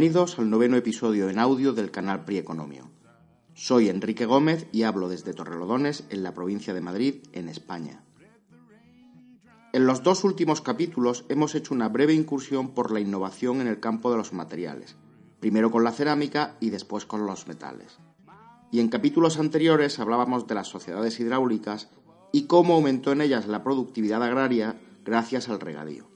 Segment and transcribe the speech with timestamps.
[0.00, 2.90] Bienvenidos al noveno episodio en audio del canal Prieconomio.
[3.52, 8.02] Soy Enrique Gómez y hablo desde Torrelodones, en la provincia de Madrid, en España.
[9.74, 13.78] En los dos últimos capítulos hemos hecho una breve incursión por la innovación en el
[13.78, 14.96] campo de los materiales,
[15.38, 17.98] primero con la cerámica y después con los metales.
[18.72, 21.90] Y en capítulos anteriores hablábamos de las sociedades hidráulicas
[22.32, 26.09] y cómo aumentó en ellas la productividad agraria gracias al regadío.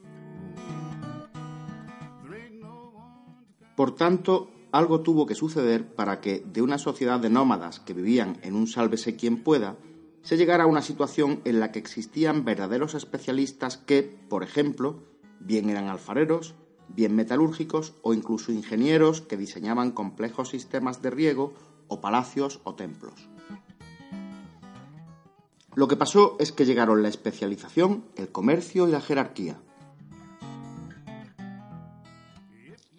[3.76, 8.38] Por tanto, algo tuvo que suceder para que de una sociedad de nómadas que vivían
[8.42, 9.76] en un sálvese quien pueda,
[10.22, 15.02] se llegara a una situación en la que existían verdaderos especialistas que, por ejemplo,
[15.38, 16.54] bien eran alfareros,
[16.88, 21.52] bien metalúrgicos o incluso ingenieros que diseñaban complejos sistemas de riego
[21.88, 23.28] o palacios o templos.
[25.74, 29.60] Lo que pasó es que llegaron la especialización, el comercio y la jerarquía.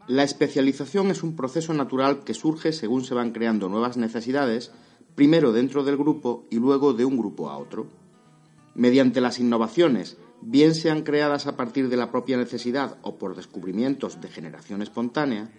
[0.07, 4.71] La especialización es un proceso natural que surge según se van creando nuevas necesidades,
[5.15, 7.87] primero dentro del grupo y luego de un grupo a otro.
[8.75, 14.21] Mediante las innovaciones, bien sean creadas a partir de la propia necesidad o por descubrimientos
[14.21, 15.49] de generación espontánea,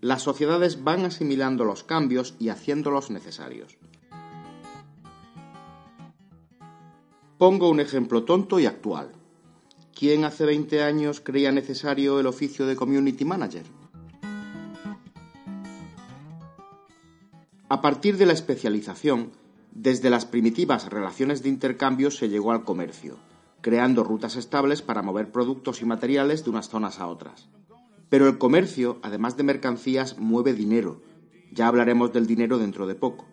[0.00, 3.76] las sociedades van asimilando los cambios y haciéndolos necesarios.
[7.36, 9.12] Pongo un ejemplo tonto y actual.
[9.94, 13.79] ¿Quién hace 20 años creía necesario el oficio de Community Manager?
[17.72, 19.30] A partir de la especialización,
[19.70, 23.18] desde las primitivas relaciones de intercambio se llegó al comercio,
[23.60, 27.48] creando rutas estables para mover productos y materiales de unas zonas a otras.
[28.08, 31.00] Pero el comercio, además de mercancías, mueve dinero.
[31.52, 33.28] Ya hablaremos del dinero dentro de poco.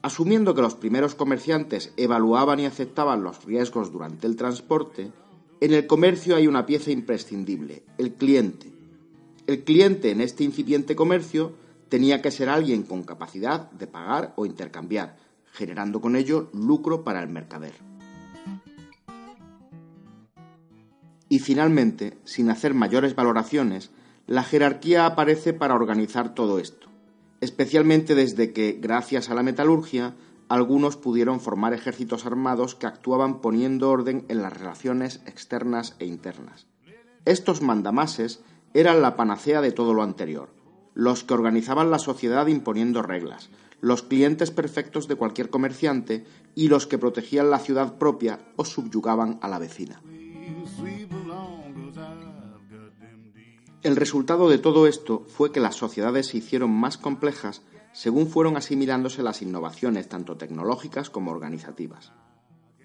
[0.00, 5.12] Asumiendo que los primeros comerciantes evaluaban y aceptaban los riesgos durante el transporte,
[5.60, 8.72] en el comercio hay una pieza imprescindible, el cliente.
[9.46, 11.52] El cliente en este incipiente comercio
[11.88, 15.16] tenía que ser alguien con capacidad de pagar o intercambiar,
[15.52, 17.74] generando con ello lucro para el mercader.
[21.28, 23.90] Y finalmente, sin hacer mayores valoraciones,
[24.26, 26.88] la jerarquía aparece para organizar todo esto
[27.40, 30.14] especialmente desde que, gracias a la metalurgia,
[30.48, 36.66] algunos pudieron formar ejércitos armados que actuaban poniendo orden en las relaciones externas e internas.
[37.24, 38.40] Estos mandamases
[38.74, 40.50] eran la panacea de todo lo anterior,
[40.94, 43.50] los que organizaban la sociedad imponiendo reglas,
[43.80, 49.38] los clientes perfectos de cualquier comerciante y los que protegían la ciudad propia o subyugaban
[49.42, 50.02] a la vecina.
[53.82, 57.62] El resultado de todo esto fue que las sociedades se hicieron más complejas
[57.92, 62.12] según fueron asimilándose las innovaciones tanto tecnológicas como organizativas.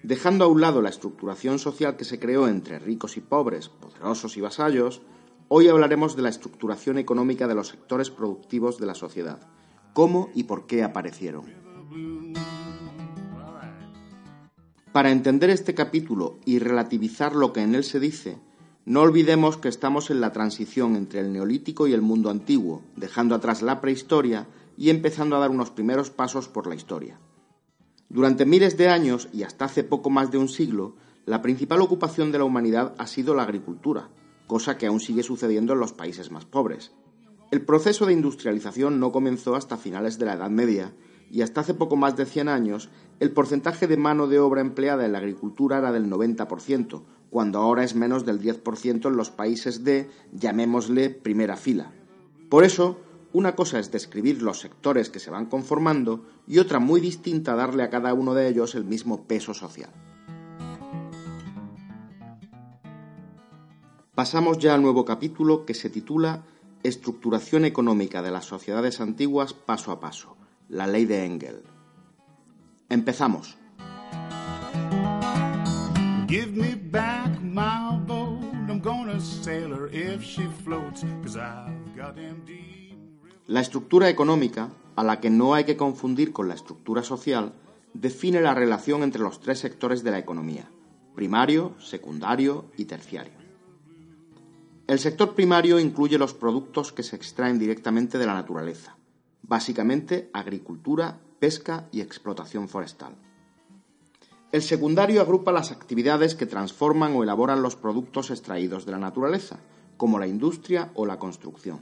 [0.02, 4.36] Dejando a un lado la estructuración social que se creó entre ricos y pobres, poderosos
[4.36, 5.02] y vasallos,
[5.48, 9.40] hoy hablaremos de la estructuración económica de los sectores productivos de la sociedad,
[9.92, 11.44] cómo y por qué aparecieron.
[14.92, 18.38] Para entender este capítulo y relativizar lo que en él se dice,
[18.86, 23.34] no olvidemos que estamos en la transición entre el neolítico y el mundo antiguo, dejando
[23.34, 27.18] atrás la prehistoria y empezando a dar unos primeros pasos por la historia.
[28.08, 30.94] Durante miles de años y hasta hace poco más de un siglo,
[31.26, 34.10] la principal ocupación de la humanidad ha sido la agricultura,
[34.46, 36.92] cosa que aún sigue sucediendo en los países más pobres.
[37.50, 40.92] El proceso de industrialización no comenzó hasta finales de la Edad Media
[41.30, 42.90] y hasta hace poco más de 100 años
[43.20, 47.84] el porcentaje de mano de obra empleada en la agricultura era del 90%, cuando ahora
[47.84, 51.92] es menos del 10% en los países de, llamémosle, primera fila.
[52.48, 53.00] Por eso,
[53.32, 57.82] una cosa es describir los sectores que se van conformando y otra muy distinta darle
[57.82, 59.90] a cada uno de ellos el mismo peso social.
[64.14, 66.44] Pasamos ya al nuevo capítulo que se titula
[66.84, 70.36] Estructuración económica de las sociedades antiguas paso a paso,
[70.68, 71.64] la ley de Engel.
[72.88, 73.58] Empezamos.
[83.48, 87.52] La estructura económica, a la que no hay que confundir con la estructura social,
[87.94, 90.70] define la relación entre los tres sectores de la economía,
[91.16, 93.43] primario, secundario y terciario.
[94.86, 98.96] El sector primario incluye los productos que se extraen directamente de la naturaleza,
[99.42, 103.16] básicamente agricultura, pesca y explotación forestal.
[104.52, 109.58] El secundario agrupa las actividades que transforman o elaboran los productos extraídos de la naturaleza,
[109.96, 111.80] como la industria o la construcción.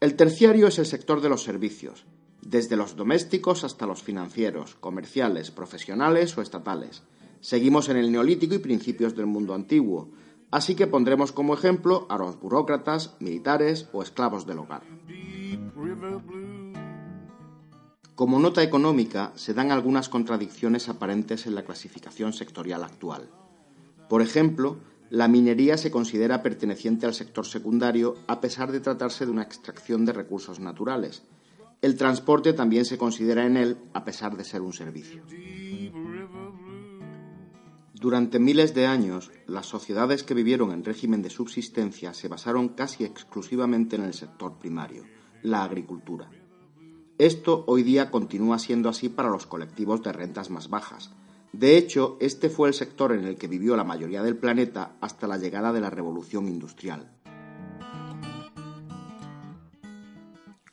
[0.00, 2.04] El terciario es el sector de los servicios,
[2.42, 7.04] desde los domésticos hasta los financieros, comerciales, profesionales o estatales.
[7.40, 10.10] Seguimos en el neolítico y principios del mundo antiguo.
[10.52, 14.82] Así que pondremos como ejemplo a los burócratas, militares o esclavos del hogar.
[18.14, 23.30] Como nota económica, se dan algunas contradicciones aparentes en la clasificación sectorial actual.
[24.10, 24.76] Por ejemplo,
[25.08, 30.04] la minería se considera perteneciente al sector secundario a pesar de tratarse de una extracción
[30.04, 31.22] de recursos naturales.
[31.80, 35.22] El transporte también se considera en él a pesar de ser un servicio.
[38.02, 43.04] Durante miles de años, las sociedades que vivieron en régimen de subsistencia se basaron casi
[43.04, 45.04] exclusivamente en el sector primario,
[45.42, 46.28] la agricultura.
[47.16, 51.12] Esto hoy día continúa siendo así para los colectivos de rentas más bajas.
[51.52, 55.28] De hecho, este fue el sector en el que vivió la mayoría del planeta hasta
[55.28, 57.21] la llegada de la revolución industrial.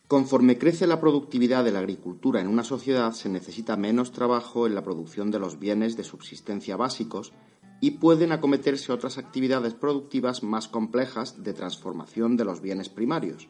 [0.09, 4.73] Conforme crece la productividad de la agricultura en una sociedad, se necesita menos trabajo en
[4.73, 7.31] la producción de los bienes de subsistencia básicos
[7.79, 13.49] y pueden acometerse otras actividades productivas más complejas de transformación de los bienes primarios.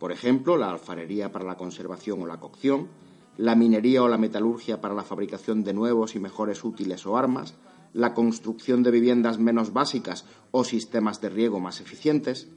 [0.00, 2.88] Por ejemplo, la alfarería para la conservación o la cocción,
[3.36, 7.54] la minería o la metalurgia para la fabricación de nuevos y mejores útiles o armas,
[7.92, 12.48] la construcción de viviendas menos básicas o sistemas de riego más eficientes,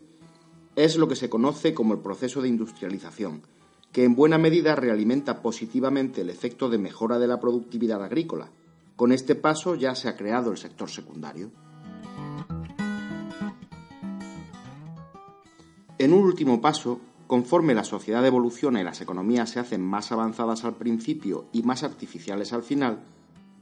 [0.78, 3.42] es lo que se conoce como el proceso de industrialización,
[3.92, 8.52] que en buena medida realimenta positivamente el efecto de mejora de la productividad agrícola.
[8.96, 11.50] Con este paso ya se ha creado el sector secundario.
[15.98, 20.64] En un último paso, conforme la sociedad evoluciona y las economías se hacen más avanzadas
[20.64, 23.00] al principio y más artificiales al final,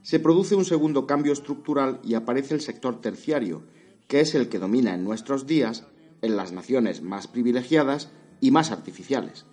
[0.02, 3.62] se produce un segundo cambio estructural y aparece el sector terciario,
[4.06, 5.86] que es el que domina en nuestros días
[6.22, 8.10] en las naciones más privilegiadas
[8.40, 9.46] y más artificiales.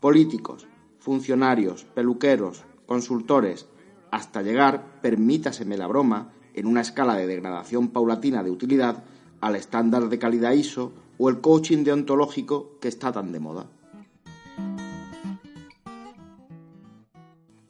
[0.00, 0.66] Políticos,
[0.98, 3.66] funcionarios, peluqueros, consultores,
[4.10, 9.04] hasta llegar, permítaseme la broma, en una escala de degradación paulatina de utilidad
[9.40, 13.66] al estándar de calidad ISO o el coaching deontológico que está tan de moda.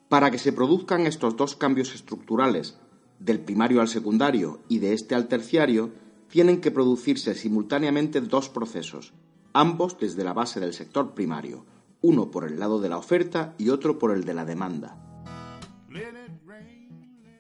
[0.09, 2.79] Para que se produzcan estos dos cambios estructurales,
[3.19, 5.91] del primario al secundario y de este al terciario,
[6.29, 9.13] tienen que producirse simultáneamente dos procesos,
[9.53, 11.65] ambos desde la base del sector primario,
[12.03, 14.97] uno por el lado de la oferta y otro por el de la demanda.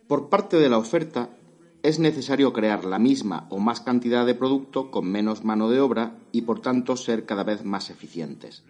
[0.06, 1.30] Por parte de la oferta,
[1.82, 6.16] es necesario crear la misma o más cantidad de producto con menos mano de obra
[6.32, 8.64] y por tanto ser cada vez más eficientes.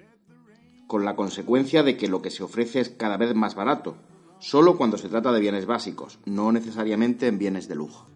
[0.87, 3.97] Con la consecuencia de que lo que se ofrece es cada vez más barato,
[4.39, 8.07] solo cuando se trata de bienes básicos, no necesariamente en bienes de lujo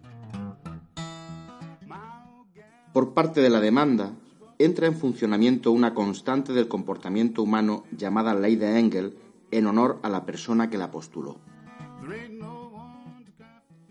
[2.93, 4.13] por parte de la demanda,
[4.59, 9.17] entra en funcionamiento una constante del comportamiento humano llamada ley de Engel
[9.51, 11.39] en honor a la persona que la postuló.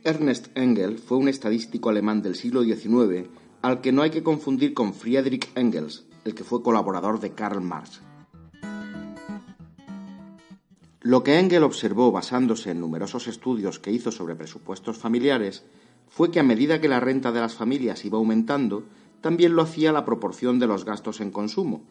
[0.03, 3.29] Ernest Engel fue un estadístico alemán del siglo XIX
[3.63, 7.61] al que no hay que confundir con Friedrich Engels, el que fue colaborador de Karl
[7.61, 8.01] Marx.
[11.03, 15.65] Lo que Engel observó basándose en numerosos estudios que hizo sobre presupuestos familiares
[16.11, 18.83] fue que a medida que la renta de las familias iba aumentando,
[19.21, 21.85] también lo hacía la proporción de los gastos en consumo,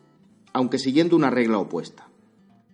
[0.54, 2.10] aunque siguiendo una regla opuesta.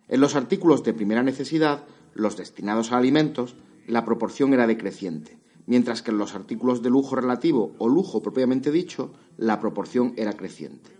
[0.07, 1.83] En los artículos de primera necesidad,
[2.13, 3.55] los destinados a alimentos,
[3.87, 5.37] la proporción era decreciente,
[5.67, 10.33] mientras que en los artículos de lujo relativo o lujo propiamente dicho, la proporción era
[10.33, 10.91] creciente.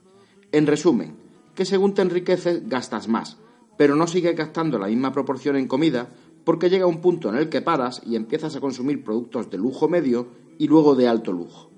[0.51, 1.15] En resumen,
[1.55, 3.37] que según te enriqueces gastas más,
[3.77, 6.09] pero no sigues gastando la misma proporción en comida
[6.45, 9.89] porque llega un punto en el que paras y empiezas a consumir productos de lujo
[9.89, 11.71] medio y luego de alto lujo.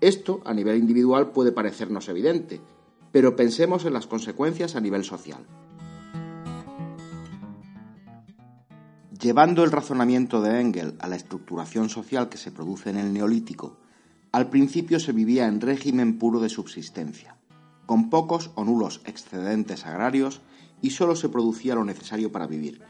[0.00, 2.60] Esto, a nivel individual, puede parecernos evidente,
[3.10, 5.44] pero pensemos en las consecuencias a nivel social.
[9.20, 13.76] Llevando el razonamiento de Engel a la estructuración social que se produce en el neolítico,
[14.32, 17.36] al principio se vivía en régimen puro de subsistencia,
[17.84, 20.40] con pocos o nulos excedentes agrarios
[20.80, 22.80] y solo se producía lo necesario para vivir,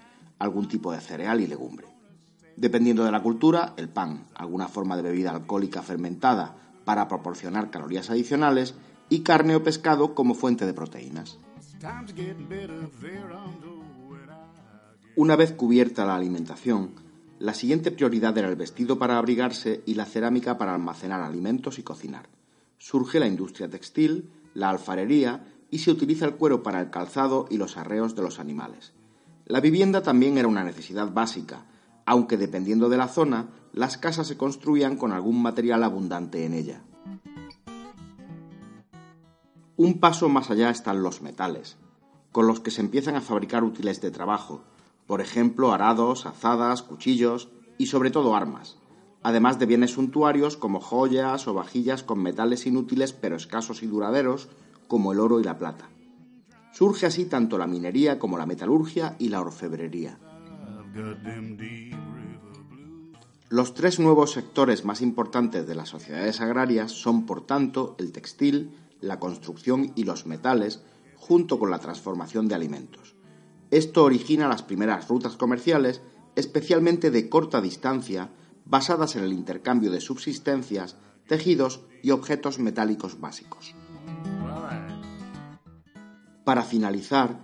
[0.41, 1.87] algún tipo de cereal y legumbre.
[2.57, 8.11] Dependiendo de la cultura, el pan, alguna forma de bebida alcohólica fermentada para proporcionar calorías
[8.11, 8.75] adicionales
[9.09, 11.39] y carne o pescado como fuente de proteínas.
[15.17, 16.91] Una vez cubierta la alimentación,
[17.39, 21.83] la siguiente prioridad era el vestido para abrigarse y la cerámica para almacenar alimentos y
[21.83, 22.29] cocinar.
[22.79, 27.57] Surge la industria textil, la alfarería y se utiliza el cuero para el calzado y
[27.57, 28.93] los arreos de los animales.
[29.47, 31.67] La vivienda también era una necesidad básica,
[32.07, 36.83] aunque dependiendo de la zona, las casas se construían con algún material abundante en ella.
[39.77, 41.77] Un paso más allá están los metales,
[42.33, 44.63] con los que se empiezan a fabricar útiles de trabajo,
[45.07, 48.77] por ejemplo, arados, azadas, cuchillos y sobre todo armas.
[49.23, 54.49] además de bienes suntuarios como joyas o vajillas con metales inútiles pero escasos y duraderos,
[54.89, 55.89] como el oro y la plata.
[56.73, 60.19] Surge así tanto la minería como la metalurgia y la orfebrería.
[63.49, 68.71] Los tres nuevos sectores más importantes de las sociedades agrarias son, por tanto, el textil,
[69.01, 70.83] la construcción y los metales,
[71.17, 73.17] junto con la transformación de alimentos.
[73.71, 76.01] Esto origina las primeras rutas comerciales,
[76.37, 78.31] especialmente de corta distancia,
[78.65, 80.97] basadas en el intercambio de subsistencias,
[81.27, 83.75] tejidos y objetos metálicos básicos.
[86.45, 87.39] Para finalizar,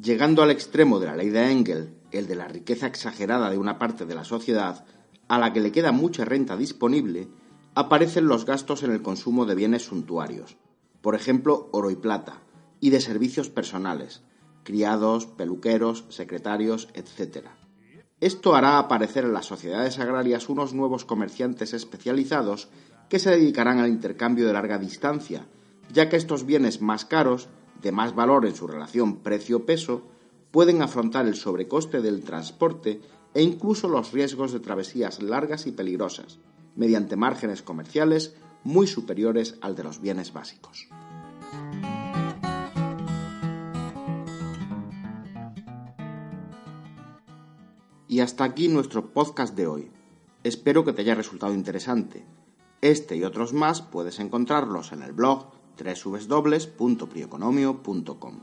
[0.00, 3.78] llegando al extremo de la ley de Engel, el de la riqueza exagerada de una
[3.78, 4.84] parte de la sociedad,
[5.28, 7.28] a la que le queda mucha renta disponible,
[7.74, 10.56] aparecen los gastos en el consumo de bienes suntuarios,
[11.00, 12.40] por ejemplo, oro y plata,
[12.80, 14.22] y de servicios personales,
[14.62, 17.48] criados, peluqueros, secretarios, etc.
[18.20, 22.68] Esto hará aparecer en las sociedades agrarias unos nuevos comerciantes especializados
[23.08, 25.46] que se dedicarán al intercambio de larga distancia,
[25.92, 27.48] ya que estos bienes más caros,
[27.82, 30.02] de más valor en su relación precio-peso,
[30.50, 33.00] pueden afrontar el sobrecoste del transporte
[33.34, 36.38] e incluso los riesgos de travesías largas y peligrosas,
[36.74, 40.88] mediante márgenes comerciales muy superiores al de los bienes básicos.
[48.08, 49.90] Y hasta aquí nuestro podcast de hoy.
[50.42, 52.24] Espero que te haya resultado interesante.
[52.80, 58.40] Este y otros más puedes encontrarlos en el blog www.prieconomio.com.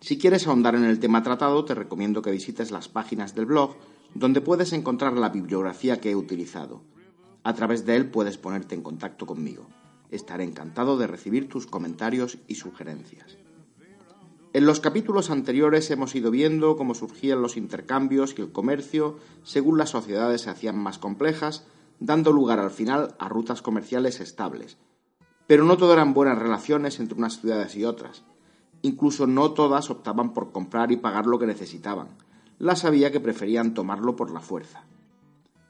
[0.00, 3.76] Si quieres ahondar en el tema tratado, te recomiendo que visites las páginas del blog,
[4.14, 6.82] donde puedes encontrar la bibliografía que he utilizado.
[7.42, 9.66] A través de él puedes ponerte en contacto conmigo.
[10.10, 13.38] Estaré encantado de recibir tus comentarios y sugerencias.
[14.52, 19.78] En los capítulos anteriores hemos ido viendo cómo surgían los intercambios y el comercio según
[19.78, 21.66] las sociedades se hacían más complejas,
[21.98, 24.78] dando lugar al final a rutas comerciales estables.
[25.46, 28.24] Pero no todo eran buenas relaciones entre unas ciudades y otras.
[28.82, 32.08] Incluso no todas optaban por comprar y pagar lo que necesitaban.
[32.58, 34.84] Las había que preferían tomarlo por la fuerza.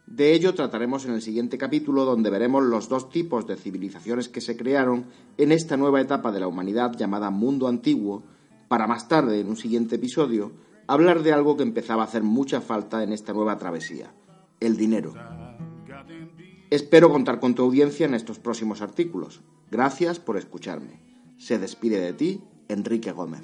[0.07, 4.41] De ello trataremos en el siguiente capítulo donde veremos los dos tipos de civilizaciones que
[4.41, 5.07] se crearon
[5.39, 8.23] en esta nueva etapa de la humanidad llamada mundo antiguo,
[8.69, 10.53] para más tarde, en un siguiente episodio,
[10.87, 14.13] hablar de algo que empezaba a hacer mucha falta en esta nueva travesía,
[14.61, 15.15] el dinero.
[16.75, 19.43] Espero contar con tu audiencia en estos próximos artículos.
[19.71, 20.99] Gracias por escucharme.
[21.39, 23.43] Se despide de ti Enrique Gómez.